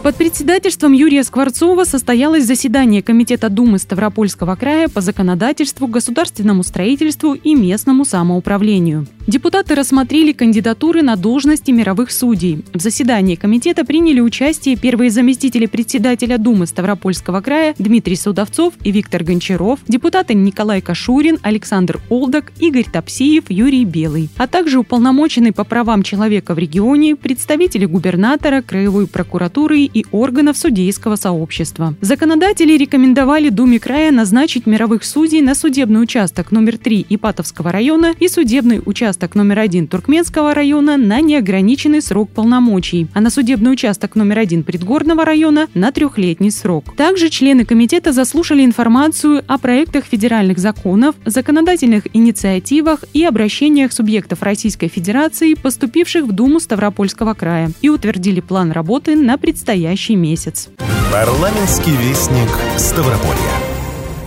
Под 0.06 0.18
председательством 0.18 0.94
Юрия 0.94 1.24
Скворцова 1.24 1.84
состоялось 1.84 2.46
заседание 2.46 3.02
Комитета 3.02 3.50
Думы 3.50 3.80
Ставропольского 3.80 4.56
края 4.56 4.88
по 4.88 5.02
законодательству, 5.02 5.88
государственному 5.88 6.62
строительству 6.62 7.34
и 7.34 7.56
местному 7.56 8.06
самоуправлению. 8.06 9.08
Депутаты 9.26 9.74
рассмотрели 9.74 10.34
кандидатуры 10.34 11.02
на 11.02 11.16
должности 11.16 11.72
мировых 11.72 12.12
судей. 12.12 12.64
В 12.72 12.80
заседании 12.80 13.34
комитета 13.34 13.84
приняли 13.84 14.20
участие 14.20 14.76
первые 14.76 15.10
заместители 15.10 15.66
председателя 15.66 16.38
Думы 16.38 16.68
Ставропольского 16.68 17.42
края 17.42 17.74
Дмитрий 17.80 18.16
Судовцов 18.16 18.76
и 18.84 18.92
Виктор 18.92 19.24
Гончаров, 19.24 19.80
депутаты 19.88 20.36
Николай 20.36 20.82
Кашурин, 20.82 21.40
Александр 21.42 22.00
Олдак, 22.10 22.52
Игорь 22.60 22.86
Топсиев, 22.86 23.46
Юрий 23.50 23.86
Белый, 23.86 24.30
а 24.38 24.46
также 24.46 24.78
уполномоченный 24.78 25.52
по 25.52 25.64
правам 25.64 26.04
человека 26.04 26.54
в 26.54 26.60
регионе, 26.60 27.16
представители 27.16 27.86
губернатора, 27.86 28.62
краевой 28.62 29.08
прокуратуры 29.08 29.90
и 29.96 30.06
органов 30.12 30.58
судейского 30.58 31.16
сообщества. 31.16 31.96
Законодатели 32.02 32.74
рекомендовали 32.74 33.48
Думе 33.50 33.80
края 33.80 34.12
назначить 34.12 34.68
мировых 34.68 35.06
судей 35.06 35.42
на 35.42 35.56
судебный 35.56 36.04
участок 36.04 36.52
номер 36.52 36.78
3 36.78 37.06
Ипатовского 37.10 37.72
района 37.72 38.14
и 38.20 38.28
судебный 38.28 38.82
участок 38.86 39.36
номер 39.36 39.60
1 39.60 39.88
Туркменского 39.88 40.54
района 40.54 40.98
на 40.98 41.22
неограниченный 41.22 42.02
срок 42.02 42.30
полномочий, 42.30 43.08
а 43.14 43.22
на 43.22 43.30
судебный 43.30 43.72
участок 43.72 44.16
номер 44.16 44.40
1 44.40 44.64
Предгорного 44.64 45.24
района 45.24 45.70
на 45.74 45.94
трехлетний 45.94 46.52
срок. 46.52 46.94
Также 46.98 47.30
члены 47.30 47.64
комитета 47.64 48.12
заслушали 48.12 48.66
информацию 48.66 49.46
о 49.48 49.58
проектах 49.58 50.04
федеральных 50.04 50.58
законов, 50.58 51.16
законодательных 51.26 52.08
инициативах 52.14 53.06
и 53.14 53.24
обращениях 53.24 53.94
субъектов 53.94 54.44
Российской 54.44 54.90
Федерации, 54.90 55.54
поступивших 55.54 56.26
в 56.26 56.34
Думу 56.34 56.60
Ставропольского 56.60 57.34
края, 57.34 57.72
и 57.82 57.88
утвердили 57.88 58.42
план 58.42 58.74
работы 58.74 59.16
на 59.16 59.38
предстоящий 59.38 59.85
месяц. 60.16 60.70
Парламентский 61.12 61.96
вестник 61.96 62.50
Ставрополья. 62.78 63.54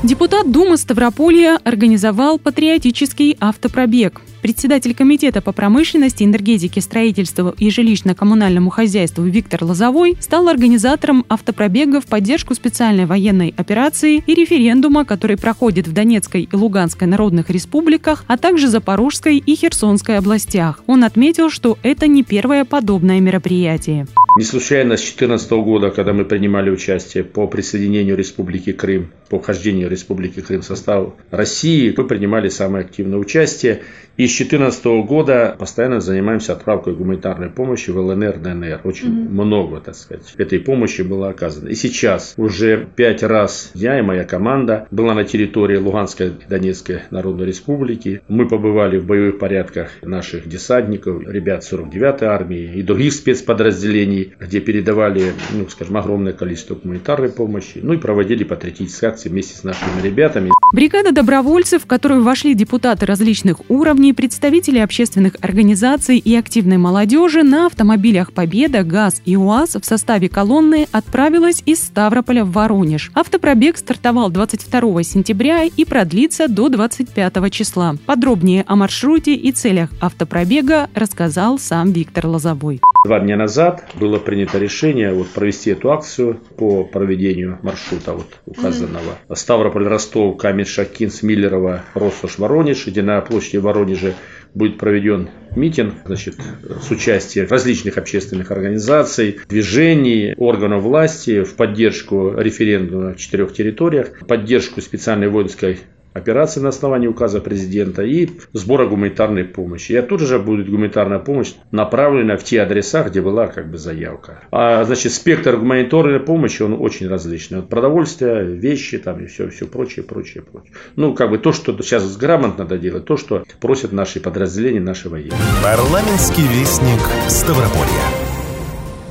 Депутат 0.03 0.50
Думы 0.53 0.77
Ставрополья 0.77 1.59
организовал 1.65 2.38
патриотический 2.38 3.37
автопробег. 3.41 4.23
Председатель 4.40 4.95
Комитета 4.95 5.42
по 5.42 5.52
промышленности, 5.52 6.23
энергетике, 6.23 6.80
строительству 6.80 7.54
и 7.59 7.68
жилищно-коммунальному 7.71 8.71
хозяйству 8.71 9.25
Виктор 9.25 9.64
Лозовой 9.64 10.16
стал 10.21 10.49
организатором 10.49 11.25
автопробега 11.28 12.00
в 12.00 12.07
поддержку 12.07 12.54
специальной 12.54 13.07
военной 13.07 13.52
операции 13.57 14.23
и 14.25 14.35
референдума, 14.35 15.04
который 15.04 15.37
проходит 15.37 15.88
в 15.88 15.92
Донецкой 15.92 16.49
и 16.50 16.57
Луганской 16.57 17.09
народных 17.09 17.50
республиках, 17.50 18.25
а 18.28 18.37
также 18.37 18.68
Запорожской 18.68 19.38
и 19.38 19.57
Херсонской 19.57 20.18
областях. 20.18 20.83
Он 20.87 21.02
отметил, 21.02 21.50
что 21.50 21.76
это 21.83 22.07
не 22.07 22.23
первое 22.23 22.64
подобное 22.64 23.21
мероприятие. 23.21 24.07
Не 24.38 24.45
случайно 24.45 24.97
с 24.97 25.00
2014 25.00 25.50
года, 25.50 25.90
когда 25.90 26.12
мы 26.12 26.25
принимали 26.25 26.71
участие 26.71 27.25
по 27.25 27.49
присоединению 27.49 28.16
Республики 28.16 28.71
Крым, 28.71 29.11
по 29.28 29.40
вхождению 29.40 29.90
Республики 29.90 30.40
Крым 30.40 30.61
в 30.61 30.64
состав 30.64 31.14
России, 31.33 31.92
мы 31.97 32.04
принимали 32.07 32.49
самое 32.49 32.85
активное 32.85 33.18
участие. 33.18 33.83
И 34.16 34.27
с 34.28 34.38
2014 34.38 34.85
года 35.06 35.56
постоянно 35.58 36.00
занимаемся 36.00 36.52
отправкой 36.52 36.94
гуманитарной 36.94 37.50
помощи 37.50 37.90
в 37.90 37.99
ЛНР, 37.99 38.38
ДНР. 38.38 38.80
Очень 38.85 39.08
mm-hmm. 39.08 39.28
много, 39.28 39.80
так 39.80 39.94
сказать, 39.94 40.35
этой 40.37 40.61
помощи 40.61 41.02
было 41.02 41.28
оказано. 41.28 41.68
И 41.68 41.75
сейчас 41.75 42.35
уже 42.37 42.87
пять 42.97 43.23
раз 43.23 43.70
я 43.75 43.99
и 43.99 44.02
моя 44.02 44.25
команда 44.25 44.87
была 44.90 45.14
на 45.14 45.25
территории 45.25 45.76
Луганской 45.76 46.28
и 46.28 46.49
Донецкой 46.49 47.00
Народной 47.11 47.47
Республики. 47.47 48.23
Мы 48.28 48.49
побывали 48.49 48.99
в 48.99 49.06
боевых 49.06 49.38
порядках 49.38 49.90
наших 50.02 50.49
десантников, 50.49 51.26
ребят 51.26 51.64
49-й 51.70 52.26
армии 52.26 52.73
и 52.76 52.82
других 52.82 53.12
спецподразделений 53.12 54.35
где 54.40 54.61
передавали, 54.61 55.32
ну, 55.52 55.68
скажем, 55.68 55.97
огромное 55.97 56.32
количество 56.32 56.75
гуманитарной 56.75 57.30
помощи, 57.30 57.80
ну 57.82 57.92
и 57.94 57.97
проводили 57.97 58.44
патриотические 58.44 59.11
акции 59.11 59.28
вместе 59.28 59.56
с 59.56 59.64
нашими 59.64 60.00
ребятами. 60.02 60.50
Бригада 60.75 61.12
добровольцев, 61.12 61.85
в 61.85 61.87
которую 61.87 62.23
вошли 62.23 62.54
депутаты 62.54 63.06
различных 63.06 63.70
уровней, 63.70 64.12
представители 64.18 64.80
общественных 64.80 65.37
организаций 65.42 66.18
и 66.18 66.34
активной 66.34 66.76
молодежи 66.76 67.44
на 67.44 67.66
автомобилях 67.66 68.32
«Победа», 68.32 68.82
«ГАЗ» 68.82 69.22
и 69.25 69.37
«УАЗ» 69.37 69.76
в 69.76 69.84
составе 69.84 70.28
колонны 70.28 70.88
отправилась 70.90 71.62
из 71.66 71.84
Ставрополя 71.84 72.44
в 72.44 72.50
Воронеж. 72.50 73.12
Автопробег 73.14 73.78
стартовал 73.78 74.28
22 74.30 75.04
сентября 75.04 75.62
и 75.62 75.84
продлится 75.84 76.48
до 76.48 76.68
25 76.68 77.52
числа. 77.52 77.94
Подробнее 78.06 78.64
о 78.66 78.75
маршруте 78.75 79.37
и 79.37 79.52
целях 79.52 79.90
автопробега 80.00 80.90
рассказал 80.96 81.60
сам 81.60 81.92
Виктор 81.92 82.26
Лозовой. 82.26 82.80
Два 83.09 83.21
дня 83.21 83.38
назад 83.38 83.85
было 83.95 84.19
принято 84.19 84.59
решение 84.59 85.15
вот 85.15 85.29
провести 85.29 85.71
эту 85.71 85.91
акцию 85.93 86.38
по 86.59 86.85
проведению 86.85 87.59
маршрута 87.62 88.12
вот 88.12 88.27
указанного. 88.45 89.17
Mm-hmm. 89.27 89.35
Ставрополь, 89.35 89.87
Ростов, 89.87 90.37
Камень, 90.37 90.67
Шакинс, 90.67 91.23
Миллерово, 91.23 91.87
Россош, 91.95 92.37
Воронеж, 92.37 92.87
где 92.87 93.00
на 93.00 93.19
площади 93.23 93.57
Воронежа 93.57 94.12
будет 94.53 94.77
проведен 94.77 95.31
митинг 95.57 95.95
значит, 96.05 96.37
с 96.83 96.91
участием 96.91 97.47
различных 97.49 97.97
общественных 97.97 98.50
организаций, 98.50 99.41
движений, 99.49 100.35
органов 100.37 100.83
власти 100.83 101.45
в 101.45 101.55
поддержку 101.55 102.35
референдума 102.37 103.15
в 103.15 103.17
четырех 103.17 103.55
территориях, 103.55 104.19
поддержку 104.27 104.83
специальной 104.83 105.29
воинской 105.29 105.79
операции 106.18 106.60
на 106.60 106.68
основании 106.68 107.08
указа 107.08 107.40
президента 107.40 108.02
и 108.02 108.28
сбора 108.52 108.87
гуманитарной 108.87 109.44
помощи. 109.44 109.92
И 109.92 109.96
оттуда 109.96 110.26
же 110.26 110.38
будет 110.38 110.70
гуманитарная 110.70 111.18
помощь 111.18 111.54
направлена 111.70 112.37
в 112.37 112.44
те 112.44 112.62
адреса, 112.62 113.04
где 113.04 113.20
была 113.20 113.46
как 113.46 113.70
бы 113.70 113.78
заявка. 113.78 114.42
А 114.50 114.84
значит, 114.84 115.12
спектр 115.12 115.56
гуманитарной 115.56 116.20
помощи, 116.20 116.62
он 116.62 116.75
очень 116.80 117.08
различный. 117.08 117.60
От 117.60 117.68
продовольствия, 117.68 118.42
вещи 118.42 118.98
там 118.98 119.25
и 119.25 119.26
все, 119.26 119.48
все 119.48 119.66
прочее, 119.66 120.04
прочее, 120.04 120.42
прочее. 120.42 120.72
Ну, 120.96 121.14
как 121.14 121.30
бы 121.30 121.38
то, 121.38 121.52
что 121.52 121.76
сейчас 121.82 122.16
грамотно 122.16 122.64
надо 122.64 122.78
делать, 122.78 123.04
то, 123.04 123.16
что 123.16 123.44
просят 123.60 123.92
наши 123.92 124.20
подразделения, 124.20 124.80
наши 124.80 125.08
военные. 125.08 125.38
Парламентский 125.62 126.42
вестник 126.42 127.00
Ставрополья. 127.28 128.17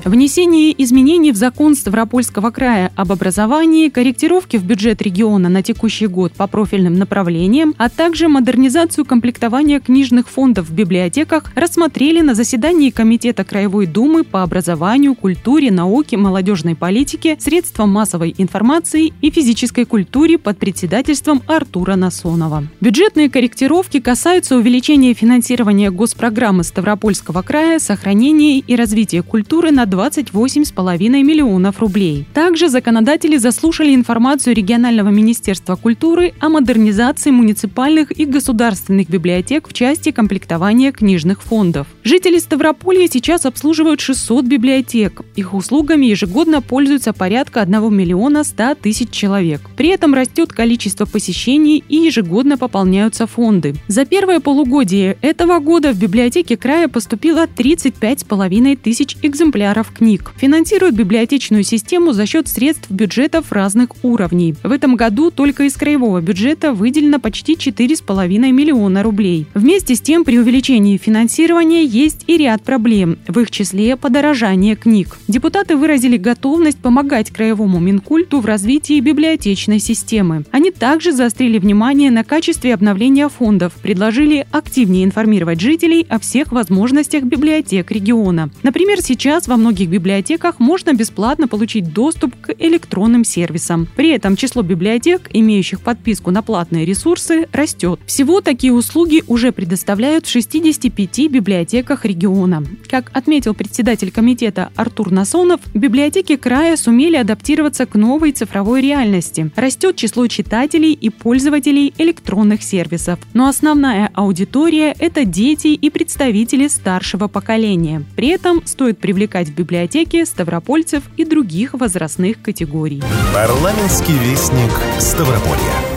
Внесение 0.08 0.74
изменений 0.82 1.34
в 1.34 1.36
закон 1.36 1.76
Ставропольского 1.76 2.50
края 2.50 2.94
об 2.96 3.12
образовании, 3.12 3.90
корректировки 3.90 4.56
в 4.56 4.64
бюджет 4.64 5.02
региона 5.02 5.50
на 5.50 5.62
текущий 5.62 6.08
год 6.08 6.32
по 6.32 6.48
профильным 6.48 6.94
направлениям, 6.94 7.76
а 7.78 7.90
также 7.90 8.30
модернизацию 8.30 9.04
комплектования 9.04 9.82
книжных 9.82 10.30
фондов 10.30 10.70
в 10.70 10.74
библиотеках 10.74 11.52
рассмотрели 11.56 12.22
на 12.22 12.36
заседании 12.36 12.90
Комитета 12.90 13.44
Краевой 13.44 13.86
Думы 13.86 14.24
по 14.24 14.44
образованию, 14.44 15.14
культуре, 15.14 15.72
науке, 15.72 16.16
молодежной 16.16 16.78
политике, 16.78 17.36
средствам 17.38 17.90
массовой 17.90 18.34
информации 18.38 19.12
и 19.20 19.30
физической 19.30 19.84
культуре 19.84 20.38
под 20.38 20.58
председательством 20.58 21.42
Артура 21.48 21.98
Насонова. 21.98 22.64
Бюджетные 22.80 23.30
корректировки 23.30 24.00
касаются 24.00 24.56
увеличения 24.56 25.14
финансирования 25.14 25.92
госпрограммы 25.92 26.64
Ставропольского 26.64 27.42
края, 27.42 27.80
сохранения 27.80 28.60
и 28.60 28.76
развития 28.78 29.22
культуры 29.22 29.72
на 29.72 29.86
28,5 29.98 31.24
миллионов 31.24 31.80
рублей. 31.80 32.26
Также 32.34 32.70
законодатели 32.70 33.38
заслушали 33.38 33.96
информацию 33.96 34.56
регионального 34.56 35.10
министерства 35.10 35.76
культуры 35.76 36.34
о 36.40 36.50
модернизации 36.50 37.32
муниципальных 37.32 38.18
и 38.18 38.26
государственных 38.26 39.10
библиотек 39.10 39.68
в 39.68 39.74
части 39.74 40.12
комплектования 40.12 40.92
книжных 40.92 41.42
фондов. 41.42 41.88
Жители 42.04 42.38
Ставрополья 42.38 43.08
сейчас 43.12 43.46
обслуживают 43.46 44.00
600 44.00 44.46
библиотек. 44.46 45.22
Их 45.36 45.54
услугами 45.54 46.06
ежегодно 46.06 46.62
пользуются 46.62 47.12
порядка 47.14 47.62
1 47.62 47.94
миллиона 47.94 48.44
100 48.44 48.76
тысяч 48.76 49.10
человек. 49.10 49.62
При 49.76 49.90
этом 49.90 50.14
растет 50.14 50.54
количество 50.54 51.06
посещений 51.06 51.84
и 51.90 51.96
ежегодно 51.96 52.58
пополняются 52.58 53.26
фонды. 53.26 53.76
За 53.88 54.06
первое 54.06 54.40
полугодие 54.40 55.18
этого 55.22 55.60
года 55.60 55.92
в 55.92 56.00
библиотеке 56.00 56.56
края 56.56 56.88
поступило 56.88 57.48
35,5 57.48 58.78
тысяч 58.78 59.18
экземпляров 59.24 59.87
авторов 59.88 59.92
книг. 59.98 60.32
Финансирует 60.38 60.96
библиотечную 60.96 61.64
систему 61.64 62.14
за 62.14 62.26
счет 62.26 62.48
средств 62.48 62.90
бюджетов 62.90 63.52
разных 63.52 63.90
уровней. 64.04 64.56
В 64.64 64.72
этом 64.72 64.96
году 64.96 65.32
только 65.32 65.64
из 65.64 65.74
краевого 65.74 66.22
бюджета 66.22 66.74
выделено 66.74 67.20
почти 67.20 67.56
4,5 67.56 68.28
миллиона 68.52 69.04
рублей. 69.04 69.48
Вместе 69.54 69.96
с 69.96 70.02
тем, 70.02 70.24
при 70.24 70.40
увеличении 70.40 70.98
финансирования 70.98 71.84
есть 71.84 72.24
и 72.28 72.38
ряд 72.38 72.64
проблем, 72.64 73.18
в 73.28 73.40
их 73.40 73.52
числе 73.52 73.96
подорожание 73.96 74.76
книг. 74.76 75.18
Депутаты 75.28 75.76
выразили 75.76 76.18
готовность 76.18 76.80
помогать 76.80 77.32
краевому 77.32 77.80
Минкульту 77.80 78.40
в 78.40 78.46
развитии 78.46 79.00
библиотечной 79.00 79.80
системы. 79.80 80.44
Они 80.52 80.72
также 80.72 81.12
заострили 81.12 81.60
внимание 81.60 82.12
на 82.12 82.24
качестве 82.24 82.74
обновления 82.74 83.30
фондов, 83.30 83.74
предложили 83.82 84.46
активнее 84.52 85.04
информировать 85.04 85.60
жителей 85.62 86.06
о 86.10 86.20
всех 86.20 86.52
возможностях 86.52 87.24
библиотек 87.24 87.92
региона. 87.92 88.50
Например, 88.64 89.02
сейчас 89.02 89.48
во 89.48 89.58
многих 89.58 89.77
многих 89.78 89.90
библиотеках 89.90 90.60
можно 90.60 90.94
бесплатно 90.94 91.48
получить 91.48 91.94
доступ 91.94 92.34
к 92.42 92.56
электронным 92.58 93.24
сервисам. 93.24 93.88
При 93.96 94.10
этом 94.10 94.36
число 94.36 94.64
библиотек, 94.64 95.30
имеющих 95.34 95.82
подписку 95.82 96.32
на 96.32 96.42
платные 96.42 96.84
ресурсы, 96.84 97.48
растет. 97.54 98.00
Всего 98.08 98.42
такие 98.42 98.74
услуги 98.74 99.24
уже 99.28 99.52
предоставляют 99.52 100.26
в 100.26 100.32
65 100.32 101.30
библиотеках 101.30 102.06
региона. 102.06 102.64
Как 102.90 103.12
отметил 103.14 103.54
председатель 103.54 104.10
комитета 104.10 104.72
Артур 104.76 105.12
Насонов, 105.12 105.60
библиотеки 105.76 106.38
края 106.38 106.76
сумели 106.76 107.16
адаптироваться 107.16 107.86
к 107.86 107.94
новой 107.94 108.32
цифровой 108.32 108.82
реальности. 108.82 109.52
Растет 109.56 109.96
число 109.96 110.26
читателей 110.26 110.94
и 110.94 111.12
пользователей 111.12 111.94
электронных 112.00 112.64
сервисов. 112.64 113.20
Но 113.34 113.48
основная 113.48 114.10
аудитория– 114.16 114.96
это 115.00 115.24
дети 115.24 115.68
и 115.68 115.90
представители 115.92 116.68
старшего 116.68 117.28
поколения. 117.28 118.04
При 118.16 118.30
этом 118.30 118.66
стоит 118.66 118.98
привлекать 118.98 119.50
в 119.50 119.54
библиотеки 119.58 120.24
ставропольцев 120.24 121.04
и 121.18 121.26
других 121.26 121.74
возрастных 121.74 122.42
категорий. 122.42 123.02
Парламентский 123.34 124.18
вестник 124.18 124.72
Ставрополья. 125.00 125.97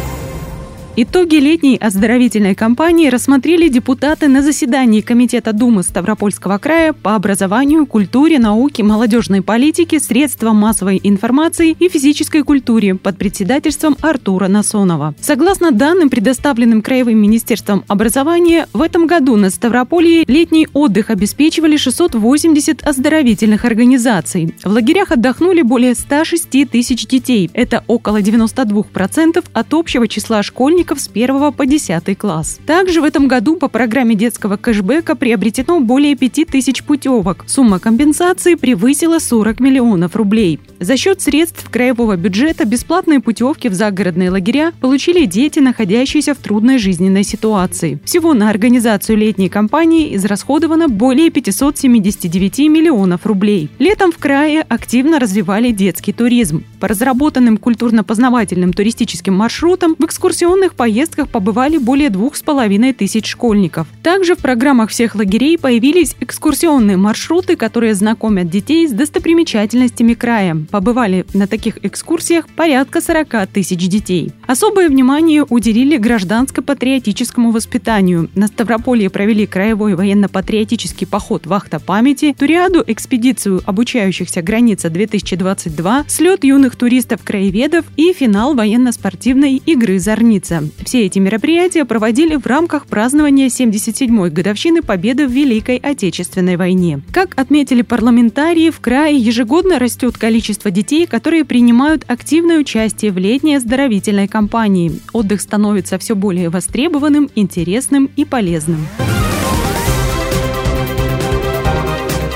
Итоги 1.03 1.37
летней 1.37 1.79
оздоровительной 1.79 2.55
кампании 2.55 3.09
рассмотрели 3.09 3.69
депутаты 3.69 4.29
на 4.29 4.43
заседании 4.43 5.01
Комитета 5.01 5.55
Думы 5.55 5.83
Ставропольского 5.83 6.59
края 6.59 6.93
по 6.93 7.15
образованию, 7.15 7.87
культуре, 7.87 8.39
науке, 8.39 8.83
молодежной 8.83 9.41
политике, 9.41 9.99
средствам 9.99 10.57
массовой 10.57 11.01
информации 11.03 11.75
и 11.79 11.89
физической 11.89 12.43
культуре 12.43 12.97
под 12.97 13.17
председательством 13.17 13.97
Артура 14.03 14.49
Насонова. 14.49 15.15
Согласно 15.23 15.71
данным, 15.71 16.11
предоставленным 16.11 16.83
Краевым 16.83 17.17
министерством 17.17 17.83
образования, 17.89 18.69
в 18.75 18.83
этом 18.83 19.07
году 19.07 19.37
на 19.37 19.49
Ставрополье 19.49 20.25
летний 20.27 20.69
отдых 20.75 21.09
обеспечивали 21.09 21.79
680 21.79 22.87
оздоровительных 22.87 23.65
организаций. 23.65 24.55
В 24.63 24.69
лагерях 24.69 25.13
отдохнули 25.13 25.63
более 25.63 25.95
106 25.95 26.71
тысяч 26.71 27.07
детей. 27.07 27.49
Это 27.55 27.85
около 27.87 28.21
92% 28.21 29.43
от 29.51 29.73
общего 29.73 30.07
числа 30.07 30.43
школьников 30.43 30.90
школьников 30.91 31.01
с 31.01 31.09
1 31.09 31.53
по 31.53 31.67
10 31.67 32.19
класс. 32.19 32.59
Также 32.67 33.01
в 33.01 33.05
этом 33.05 33.29
году 33.29 33.57
по 33.57 33.69
программе 33.69 34.15
детского 34.15 34.57
кэшбэка 34.57 35.15
приобретено 35.15 35.81
более 35.81 36.17
5000 36.17 36.83
путевок. 36.85 37.45
Сумма 37.47 37.79
компенсации 37.79 38.55
превысила 38.55 39.19
40 39.19 39.61
миллионов 39.61 40.17
рублей. 40.17 40.59
За 40.81 40.97
счет 40.97 41.21
средств 41.21 41.69
краевого 41.71 42.17
бюджета 42.17 42.65
бесплатные 42.65 43.21
путевки 43.21 43.69
в 43.69 43.75
загородные 43.75 44.31
лагеря 44.31 44.73
получили 44.81 45.27
дети, 45.27 45.61
находящиеся 45.61 46.35
в 46.35 46.39
трудной 46.39 46.79
жизненной 46.79 47.25
ситуации. 47.25 47.99
Всего 48.05 48.35
на 48.35 48.51
организацию 48.51 49.19
летней 49.19 49.49
кампании 49.49 50.17
израсходовано 50.17 50.89
более 50.89 51.31
579 51.31 52.59
миллионов 52.71 53.27
рублей. 53.27 53.69
Летом 53.79 54.11
в 54.13 54.19
крае 54.19 54.63
активно 54.63 55.19
развивали 55.19 55.71
детский 55.71 56.13
туризм. 56.13 56.65
По 56.81 56.89
разработанным 56.89 57.59
культурно-познавательным 57.59 58.73
туристическим 58.73 59.35
маршрутам 59.35 59.95
в 59.99 60.05
экскурсионных 60.05 60.70
поездках 60.75 61.29
побывали 61.29 61.79
более 61.79 62.11
двух 62.11 62.37
с 62.37 62.43
половиной 62.43 62.93
тысяч 62.93 63.27
школьников. 63.27 63.87
Также 64.03 64.35
в 64.35 64.39
программах 64.39 64.91
всех 64.91 65.15
лагерей 65.15 65.59
появились 65.59 66.17
экскурсионные 66.21 66.97
маршруты, 66.97 67.57
которые 67.57 67.95
знакомят 67.95 68.49
детей 68.51 68.87
с 68.89 68.93
достопримечательностями 68.93 70.15
края. 70.15 70.57
Побывали 70.71 71.27
на 71.35 71.47
таких 71.47 71.85
экскурсиях 71.85 72.49
порядка 72.49 73.01
40 73.01 73.47
тысяч 73.49 73.89
детей. 73.89 74.33
Особое 74.47 74.89
внимание 74.89 75.45
уделили 75.49 75.97
гражданско-патриотическому 75.97 77.53
воспитанию. 77.53 78.29
На 78.35 78.47
Ставрополье 78.47 79.11
провели 79.11 79.47
краевой 79.47 79.95
военно-патриотический 79.95 81.07
поход 81.07 81.47
«Вахта 81.47 81.79
памяти», 81.81 82.35
туриаду 82.39 82.83
экспедицию 82.87 83.63
обучающихся 83.65 84.43
граница 84.43 84.91
2022, 84.91 86.05
слет 86.09 86.45
юных 86.45 86.77
туристов-краеведов 86.77 87.85
и 87.97 88.13
финал 88.13 88.55
военно-спортивной 88.55 89.57
игры 89.65 89.99
«Зорница». 89.99 90.60
Все 90.85 91.07
эти 91.07 91.19
мероприятия 91.19 91.85
проводили 91.85 92.37
в 92.37 92.47
рамках 92.47 92.87
празднования 92.87 93.47
77-й 93.47 94.31
годовщины 94.31 94.83
победы 94.83 95.27
в 95.27 95.31
Великой 95.31 95.77
Отечественной 95.77 96.57
войне. 96.57 97.01
Как 97.13 97.39
отметили 97.39 97.83
парламентарии, 97.83 98.71
в 98.71 98.81
крае 98.81 99.17
ежегодно 99.17 99.79
растет 99.79 100.19
количество 100.19 100.71
детей, 100.71 101.07
которые 101.07 101.45
принимают 101.45 102.05
активное 102.09 102.59
участие 102.59 103.13
в 103.13 103.19
летней 103.19 103.57
оздоровительной 103.57 104.29
кампании. 104.29 104.93
Отдых 105.13 105.41
становится 105.41 105.99
все 105.99 106.15
более 106.15 106.49
востребованным, 106.49 107.31
интересным 107.35 108.11
и 108.17 108.25
полезным. 108.25 108.87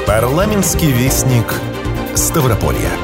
Парламентский 0.07 0.93
вестник 0.93 1.55
Ставрополья. 2.15 3.04